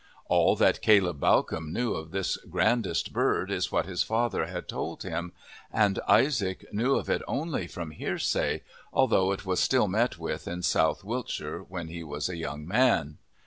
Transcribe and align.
All 0.25 0.55
that 0.55 0.81
Caleb 0.81 1.19
Bawcombe 1.19 1.71
knew 1.71 1.93
of 1.93 2.09
this 2.09 2.37
grandest 2.49 3.13
bird 3.13 3.51
is 3.51 3.71
what 3.71 3.85
his 3.85 4.01
father 4.01 4.47
had 4.47 4.67
told 4.67 5.03
him; 5.03 5.31
and 5.71 5.99
Isaac 6.07 6.65
knew 6.73 6.95
of 6.95 7.07
it 7.07 7.21
only 7.27 7.67
from 7.67 7.91
hearsay, 7.91 8.63
although 8.91 9.31
it 9.31 9.45
was 9.45 9.59
still 9.59 9.87
met 9.87 10.17
with 10.17 10.47
in 10.47 10.63
South 10.63 11.03
Wilts 11.03 11.39
when 11.67 11.89
he 11.89 12.03
was 12.03 12.29
a 12.29 12.35
young 12.37 12.67
man. 12.67 13.19